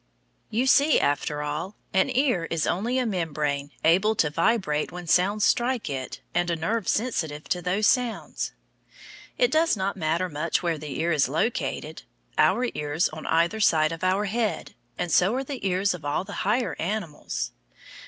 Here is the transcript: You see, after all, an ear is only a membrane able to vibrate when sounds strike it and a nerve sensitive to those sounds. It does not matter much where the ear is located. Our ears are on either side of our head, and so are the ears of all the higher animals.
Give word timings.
You 0.49 0.65
see, 0.65 0.99
after 0.99 1.43
all, 1.43 1.75
an 1.93 2.09
ear 2.09 2.45
is 2.49 2.65
only 2.65 2.97
a 2.97 3.05
membrane 3.05 3.69
able 3.85 4.15
to 4.15 4.31
vibrate 4.31 4.91
when 4.91 5.05
sounds 5.05 5.45
strike 5.45 5.91
it 5.91 6.21
and 6.33 6.49
a 6.49 6.55
nerve 6.55 6.87
sensitive 6.87 7.47
to 7.49 7.61
those 7.61 7.85
sounds. 7.85 8.51
It 9.37 9.51
does 9.51 9.77
not 9.77 9.95
matter 9.95 10.27
much 10.27 10.63
where 10.63 10.79
the 10.79 10.99
ear 10.99 11.11
is 11.11 11.29
located. 11.29 12.01
Our 12.35 12.69
ears 12.73 13.09
are 13.09 13.17
on 13.19 13.27
either 13.27 13.59
side 13.59 13.91
of 13.91 14.03
our 14.03 14.25
head, 14.25 14.73
and 14.97 15.11
so 15.11 15.35
are 15.35 15.43
the 15.43 15.63
ears 15.67 15.93
of 15.93 16.03
all 16.03 16.23
the 16.23 16.33
higher 16.49 16.75
animals. 16.79 17.51